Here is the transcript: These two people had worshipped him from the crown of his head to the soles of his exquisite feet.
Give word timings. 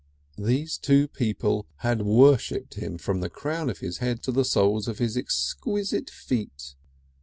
These 0.39 0.79
two 0.79 1.07
people 1.07 1.67
had 1.85 2.01
worshipped 2.01 2.73
him 2.73 2.97
from 2.97 3.19
the 3.19 3.29
crown 3.29 3.69
of 3.69 3.81
his 3.81 3.99
head 3.99 4.23
to 4.23 4.31
the 4.31 4.43
soles 4.43 4.87
of 4.87 4.97
his 4.97 5.15
exquisite 5.15 6.09
feet. 6.09 6.73